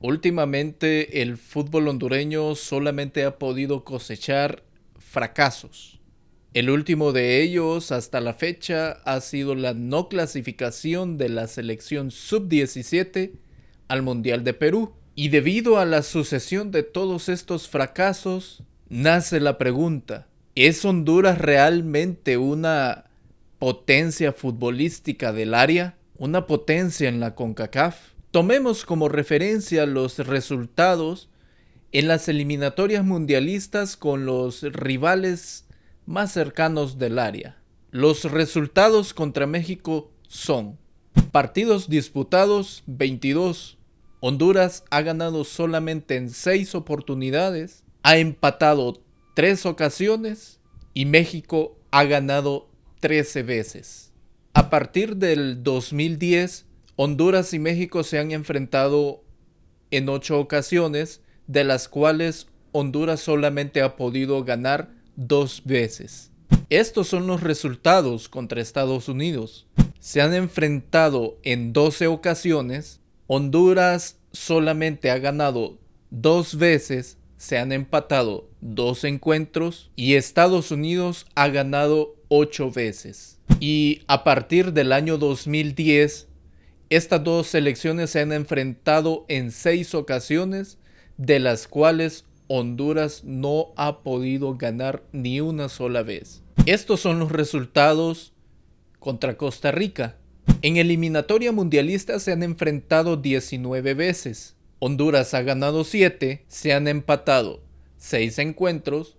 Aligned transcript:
Últimamente 0.00 1.20
el 1.20 1.36
fútbol 1.36 1.88
hondureño 1.88 2.54
solamente 2.54 3.24
ha 3.24 3.38
podido 3.38 3.84
cosechar 3.84 4.62
fracasos. 4.98 6.00
El 6.54 6.70
último 6.70 7.12
de 7.12 7.42
ellos 7.42 7.92
hasta 7.92 8.20
la 8.20 8.34
fecha 8.34 8.92
ha 9.04 9.20
sido 9.20 9.54
la 9.54 9.74
no 9.74 10.08
clasificación 10.08 11.18
de 11.18 11.28
la 11.28 11.46
selección 11.46 12.10
sub-17 12.10 13.32
al 13.88 14.02
Mundial 14.02 14.42
de 14.42 14.54
Perú. 14.54 14.94
Y 15.14 15.28
debido 15.28 15.78
a 15.78 15.84
la 15.84 16.02
sucesión 16.02 16.70
de 16.70 16.82
todos 16.82 17.28
estos 17.28 17.68
fracasos, 17.68 18.62
nace 18.88 19.38
la 19.38 19.58
pregunta, 19.58 20.28
¿es 20.54 20.84
Honduras 20.84 21.38
realmente 21.38 22.38
una 22.38 23.04
potencia 23.58 24.32
futbolística 24.32 25.32
del 25.32 25.52
área? 25.54 25.96
¿Una 26.16 26.46
potencia 26.46 27.08
en 27.08 27.20
la 27.20 27.34
CONCACAF? 27.34 28.09
Tomemos 28.30 28.84
como 28.84 29.08
referencia 29.08 29.86
los 29.86 30.18
resultados 30.18 31.28
en 31.90 32.06
las 32.06 32.28
eliminatorias 32.28 33.04
mundialistas 33.04 33.96
con 33.96 34.24
los 34.24 34.62
rivales 34.62 35.66
más 36.06 36.30
cercanos 36.30 36.96
del 36.98 37.18
área. 37.18 37.56
Los 37.90 38.30
resultados 38.30 39.14
contra 39.14 39.48
México 39.48 40.12
son 40.28 40.78
partidos 41.32 41.88
disputados 41.88 42.84
22. 42.86 43.78
Honduras 44.20 44.84
ha 44.90 45.00
ganado 45.00 45.42
solamente 45.42 46.14
en 46.14 46.30
6 46.30 46.76
oportunidades, 46.76 47.82
ha 48.04 48.16
empatado 48.18 49.02
3 49.34 49.66
ocasiones 49.66 50.60
y 50.94 51.04
México 51.06 51.76
ha 51.90 52.04
ganado 52.04 52.68
13 53.00 53.42
veces. 53.42 54.12
A 54.54 54.70
partir 54.70 55.16
del 55.16 55.64
2010, 55.64 56.66
Honduras 57.02 57.54
y 57.54 57.58
México 57.58 58.02
se 58.02 58.18
han 58.18 58.30
enfrentado 58.30 59.24
en 59.90 60.10
ocho 60.10 60.38
ocasiones, 60.38 61.22
de 61.46 61.64
las 61.64 61.88
cuales 61.88 62.48
Honduras 62.72 63.20
solamente 63.20 63.80
ha 63.80 63.96
podido 63.96 64.44
ganar 64.44 64.90
dos 65.16 65.62
veces. 65.64 66.30
Estos 66.68 67.08
son 67.08 67.26
los 67.26 67.42
resultados 67.42 68.28
contra 68.28 68.60
Estados 68.60 69.08
Unidos. 69.08 69.66
Se 69.98 70.20
han 70.20 70.34
enfrentado 70.34 71.38
en 71.42 71.72
12 71.72 72.06
ocasiones, 72.06 73.00
Honduras 73.28 74.18
solamente 74.32 75.10
ha 75.10 75.16
ganado 75.16 75.78
dos 76.10 76.58
veces, 76.58 77.16
se 77.38 77.56
han 77.56 77.72
empatado 77.72 78.50
dos 78.60 79.04
encuentros 79.04 79.90
y 79.96 80.16
Estados 80.16 80.70
Unidos 80.70 81.24
ha 81.34 81.48
ganado 81.48 82.14
ocho 82.28 82.70
veces. 82.70 83.38
Y 83.58 84.02
a 84.06 84.22
partir 84.22 84.74
del 84.74 84.92
año 84.92 85.16
2010 85.16 86.28
estas 86.90 87.22
dos 87.22 87.46
selecciones 87.46 88.10
se 88.10 88.20
han 88.20 88.32
enfrentado 88.32 89.24
en 89.28 89.52
seis 89.52 89.94
ocasiones, 89.94 90.78
de 91.16 91.38
las 91.38 91.68
cuales 91.68 92.24
Honduras 92.48 93.22
no 93.22 93.68
ha 93.76 94.02
podido 94.02 94.56
ganar 94.56 95.04
ni 95.12 95.40
una 95.40 95.68
sola 95.68 96.02
vez. 96.02 96.42
Estos 96.66 96.98
son 97.00 97.20
los 97.20 97.30
resultados 97.30 98.32
contra 98.98 99.36
Costa 99.36 99.70
Rica. 99.70 100.16
En 100.62 100.76
eliminatoria 100.76 101.52
mundialista 101.52 102.18
se 102.18 102.32
han 102.32 102.42
enfrentado 102.42 103.16
19 103.16 103.94
veces. 103.94 104.56
Honduras 104.80 105.32
ha 105.34 105.42
ganado 105.42 105.84
7, 105.84 106.44
se 106.48 106.72
han 106.72 106.88
empatado 106.88 107.62
6 107.98 108.38
encuentros 108.40 109.16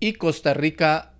y 0.00 0.14
Costa 0.14 0.54
Rica 0.54 1.14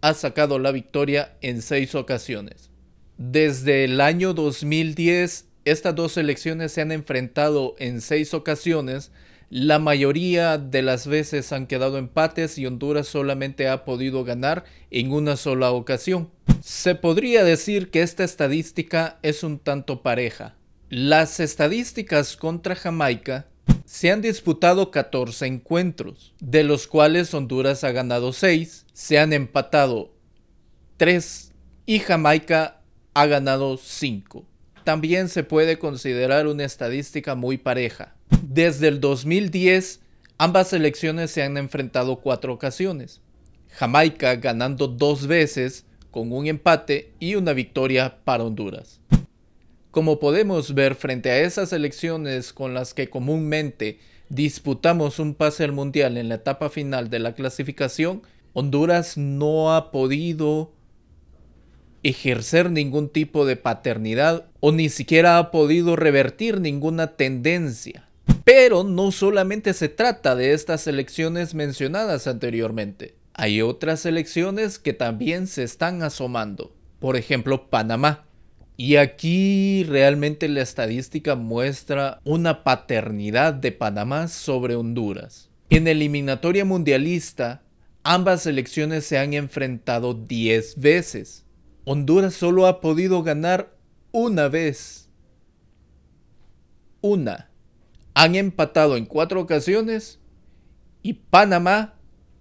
ha 0.00 0.14
sacado 0.14 0.58
la 0.58 0.72
victoria 0.72 1.36
en 1.42 1.60
6 1.60 1.94
ocasiones. 1.94 2.71
Desde 3.18 3.84
el 3.84 4.00
año 4.00 4.34
2010, 4.34 5.46
estas 5.64 5.94
dos 5.94 6.12
selecciones 6.12 6.72
se 6.72 6.80
han 6.80 6.92
enfrentado 6.92 7.74
en 7.78 8.00
seis 8.00 8.34
ocasiones. 8.34 9.12
La 9.50 9.78
mayoría 9.78 10.58
de 10.58 10.82
las 10.82 11.06
veces 11.06 11.52
han 11.52 11.66
quedado 11.66 11.98
empates 11.98 12.58
y 12.58 12.66
Honduras 12.66 13.06
solamente 13.06 13.68
ha 13.68 13.84
podido 13.84 14.24
ganar 14.24 14.64
en 14.90 15.12
una 15.12 15.36
sola 15.36 15.70
ocasión. 15.72 16.30
Se 16.62 16.94
podría 16.94 17.44
decir 17.44 17.90
que 17.90 18.02
esta 18.02 18.24
estadística 18.24 19.18
es 19.22 19.42
un 19.42 19.58
tanto 19.58 20.02
pareja. 20.02 20.56
Las 20.88 21.38
estadísticas 21.38 22.36
contra 22.36 22.74
Jamaica 22.74 23.46
se 23.84 24.10
han 24.10 24.22
disputado 24.22 24.90
14 24.90 25.46
encuentros, 25.46 26.34
de 26.40 26.64
los 26.64 26.86
cuales 26.86 27.32
Honduras 27.34 27.84
ha 27.84 27.92
ganado 27.92 28.32
6, 28.32 28.86
se 28.92 29.18
han 29.18 29.32
empatado 29.32 30.14
3 30.96 31.52
y 31.86 31.98
Jamaica 31.98 32.81
ha 33.14 33.26
ganado 33.26 33.76
5. 33.76 34.44
También 34.84 35.28
se 35.28 35.44
puede 35.44 35.78
considerar 35.78 36.46
una 36.46 36.64
estadística 36.64 37.34
muy 37.34 37.58
pareja. 37.58 38.14
Desde 38.42 38.88
el 38.88 39.00
2010, 39.00 40.00
ambas 40.38 40.68
selecciones 40.68 41.30
se 41.30 41.42
han 41.42 41.56
enfrentado 41.56 42.16
cuatro 42.16 42.52
ocasiones. 42.52 43.20
Jamaica 43.70 44.36
ganando 44.36 44.88
dos 44.88 45.26
veces 45.26 45.86
con 46.10 46.32
un 46.32 46.46
empate 46.46 47.12
y 47.20 47.36
una 47.36 47.52
victoria 47.52 48.18
para 48.24 48.44
Honduras. 48.44 49.00
Como 49.90 50.18
podemos 50.18 50.74
ver 50.74 50.94
frente 50.94 51.30
a 51.30 51.40
esas 51.40 51.72
elecciones 51.72 52.52
con 52.52 52.74
las 52.74 52.94
que 52.94 53.10
comúnmente 53.10 53.98
disputamos 54.28 55.18
un 55.18 55.34
pase 55.34 55.64
al 55.64 55.72
mundial 55.72 56.16
en 56.16 56.28
la 56.28 56.36
etapa 56.36 56.70
final 56.70 57.10
de 57.10 57.18
la 57.18 57.34
clasificación, 57.34 58.22
Honduras 58.54 59.16
no 59.16 59.74
ha 59.74 59.90
podido 59.90 60.72
ejercer 62.02 62.70
ningún 62.70 63.08
tipo 63.08 63.46
de 63.46 63.56
paternidad 63.56 64.46
o 64.60 64.72
ni 64.72 64.88
siquiera 64.88 65.38
ha 65.38 65.50
podido 65.50 65.96
revertir 65.96 66.60
ninguna 66.60 67.16
tendencia. 67.16 68.08
Pero 68.44 68.84
no 68.84 69.12
solamente 69.12 69.72
se 69.72 69.88
trata 69.88 70.34
de 70.34 70.52
estas 70.52 70.86
elecciones 70.86 71.54
mencionadas 71.54 72.26
anteriormente. 72.26 73.14
Hay 73.34 73.62
otras 73.62 74.04
elecciones 74.04 74.78
que 74.78 74.92
también 74.92 75.46
se 75.46 75.62
están 75.62 76.02
asomando. 76.02 76.74
Por 76.98 77.16
ejemplo, 77.16 77.68
Panamá. 77.70 78.24
Y 78.76 78.96
aquí 78.96 79.84
realmente 79.84 80.48
la 80.48 80.62
estadística 80.62 81.34
muestra 81.34 82.20
una 82.24 82.64
paternidad 82.64 83.54
de 83.54 83.72
Panamá 83.72 84.28
sobre 84.28 84.74
Honduras. 84.74 85.50
En 85.70 85.86
eliminatoria 85.88 86.64
mundialista, 86.64 87.62
ambas 88.02 88.46
elecciones 88.46 89.04
se 89.04 89.18
han 89.18 89.34
enfrentado 89.34 90.14
10 90.14 90.80
veces. 90.80 91.44
Honduras 91.84 92.34
solo 92.34 92.66
ha 92.66 92.80
podido 92.80 93.22
ganar 93.22 93.76
una 94.12 94.48
vez. 94.48 95.08
Una. 97.00 97.50
Han 98.14 98.36
empatado 98.36 98.96
en 98.96 99.06
cuatro 99.06 99.40
ocasiones 99.40 100.20
y 101.02 101.14
Panamá 101.14 101.94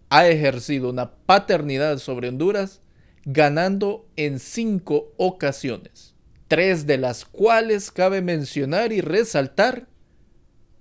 ha 0.09 0.28
ejercido 0.28 0.90
una 0.90 1.16
paternidad 1.16 1.97
sobre 1.97 2.29
Honduras 2.29 2.81
ganando 3.25 4.07
en 4.16 4.40
cinco 4.40 5.13
ocasiones. 5.18 6.16
Tres 6.47 6.85
de 6.85 6.97
las 6.97 7.25
cuales 7.25 7.91
cabe 7.91 8.22
mencionar 8.22 8.91
y 8.91 9.02
resaltar 9.02 9.88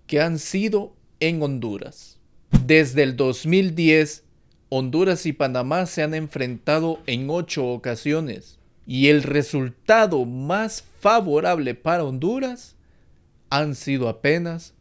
que 0.06 0.21
han 0.21 0.38
sido 0.38 0.97
en 1.21 1.41
Honduras. 1.42 2.19
Desde 2.66 3.04
el 3.04 3.16
2010 3.16 4.25
Honduras 4.70 5.26
y 5.26 5.32
Panamá 5.32 5.84
se 5.86 6.03
han 6.03 6.14
enfrentado 6.14 7.00
en 7.06 7.28
ocho 7.28 7.66
ocasiones 7.66 8.60
y 8.86 9.08
el 9.08 9.25
resultado 9.25 10.25
más 10.25 10.84
favorable 11.00 11.75
para 11.75 12.04
Honduras 12.04 12.76
han 13.50 13.75
sido 13.75 14.09
apenas 14.09 14.75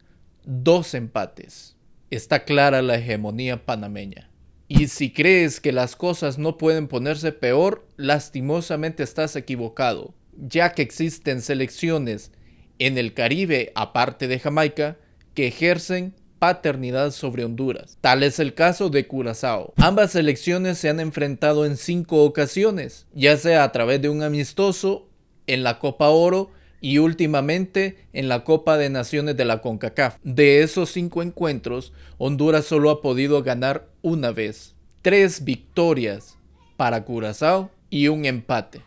dos 0.44 0.94
empates. 0.94 1.76
Está 2.10 2.44
clara 2.44 2.82
la 2.82 2.96
hegemonía 2.96 3.66
panameña. 3.66 4.30
Y 4.68 4.86
si 4.86 5.12
crees 5.12 5.60
que 5.60 5.72
las 5.72 5.96
cosas 5.96 6.38
no 6.38 6.56
pueden 6.56 6.86
ponerse 6.86 7.32
peor, 7.32 7.88
lastimosamente 7.96 9.02
estás 9.02 9.34
equivocado, 9.34 10.14
ya 10.36 10.72
que 10.72 10.82
existen 10.82 11.42
selecciones 11.42 12.30
en 12.78 12.96
el 12.96 13.12
Caribe, 13.12 13.72
aparte 13.74 14.28
de 14.28 14.38
Jamaica, 14.38 14.98
que 15.34 15.48
ejercen 15.48 16.14
paternidad 16.40 17.12
sobre 17.12 17.44
Honduras. 17.44 17.96
Tal 18.00 18.24
es 18.24 18.40
el 18.40 18.54
caso 18.54 18.90
de 18.90 19.06
Curazao. 19.06 19.72
Ambas 19.76 20.10
selecciones 20.10 20.78
se 20.78 20.88
han 20.88 20.98
enfrentado 20.98 21.64
en 21.64 21.76
cinco 21.76 22.24
ocasiones, 22.24 23.06
ya 23.14 23.36
sea 23.36 23.62
a 23.62 23.70
través 23.70 24.02
de 24.02 24.08
un 24.08 24.24
amistoso, 24.24 25.06
en 25.46 25.62
la 25.62 25.78
Copa 25.78 26.08
Oro 26.08 26.50
y 26.80 26.98
últimamente 26.98 27.98
en 28.12 28.28
la 28.28 28.44
Copa 28.44 28.78
de 28.78 28.88
Naciones 28.88 29.36
de 29.36 29.44
la 29.44 29.60
CONCACAF. 29.60 30.16
De 30.22 30.62
esos 30.62 30.90
cinco 30.90 31.22
encuentros, 31.22 31.92
Honduras 32.18 32.64
solo 32.64 32.90
ha 32.90 33.02
podido 33.02 33.42
ganar 33.42 33.88
una 34.02 34.30
vez. 34.32 34.74
Tres 35.02 35.44
victorias 35.44 36.38
para 36.76 37.04
Curazao 37.04 37.70
y 37.90 38.08
un 38.08 38.24
empate. 38.24 38.82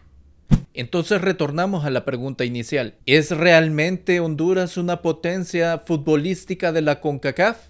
Entonces 0.74 1.22
retornamos 1.22 1.86
a 1.86 1.92
la 1.92 2.04
pregunta 2.04 2.46
inicial. 2.46 2.96
¿Es 3.06 3.30
realmente 3.32 4.20
Honduras 4.20 4.78
una 4.78 5.02
potencia 5.02 5.78
futbolística 5.80 6.72
de 6.72 6.82
la 6.82 7.00
CONCACAF? 7.00 7.70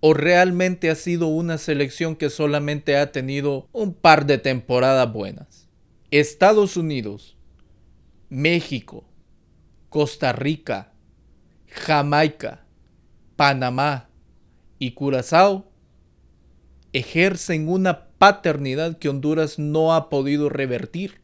¿O 0.00 0.14
realmente 0.14 0.90
ha 0.90 0.94
sido 0.94 1.28
una 1.28 1.58
selección 1.58 2.14
que 2.14 2.30
solamente 2.30 2.96
ha 2.96 3.10
tenido 3.10 3.68
un 3.72 3.94
par 3.94 4.26
de 4.26 4.38
temporadas 4.38 5.12
buenas? 5.12 5.68
Estados 6.10 6.76
Unidos, 6.76 7.36
México, 8.28 9.04
Costa 9.88 10.32
Rica, 10.32 10.92
Jamaica, 11.66 12.64
Panamá 13.34 14.10
y 14.78 14.92
Curazao 14.92 15.72
ejercen 16.92 17.68
una 17.68 18.08
paternidad 18.18 18.98
que 18.98 19.08
Honduras 19.08 19.58
no 19.58 19.94
ha 19.94 20.08
podido 20.08 20.48
revertir. 20.48 21.23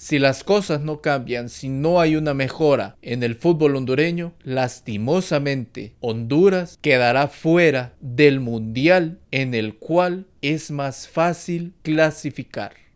Si 0.00 0.20
las 0.20 0.44
cosas 0.44 0.80
no 0.80 1.00
cambian, 1.00 1.48
si 1.48 1.68
no 1.68 2.00
hay 2.00 2.14
una 2.14 2.32
mejora 2.32 2.96
en 3.02 3.24
el 3.24 3.34
fútbol 3.34 3.74
hondureño, 3.74 4.32
lastimosamente 4.44 5.96
Honduras 5.98 6.78
quedará 6.80 7.26
fuera 7.26 7.94
del 8.00 8.38
mundial 8.38 9.18
en 9.32 9.54
el 9.54 9.74
cual 9.74 10.26
es 10.40 10.70
más 10.70 11.08
fácil 11.08 11.74
clasificar. 11.82 12.87